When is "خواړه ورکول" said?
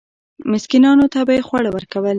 1.47-2.07